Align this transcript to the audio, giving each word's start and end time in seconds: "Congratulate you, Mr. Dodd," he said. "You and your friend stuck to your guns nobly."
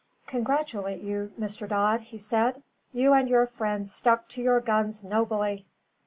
"Congratulate 0.25 1.01
you, 1.03 1.31
Mr. 1.39 1.69
Dodd," 1.69 2.01
he 2.01 2.17
said. 2.17 2.63
"You 2.91 3.13
and 3.13 3.29
your 3.29 3.45
friend 3.45 3.87
stuck 3.87 4.27
to 4.29 4.41
your 4.41 4.59
guns 4.59 5.03
nobly." 5.03 5.67